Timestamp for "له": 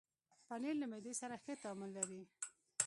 0.81-0.85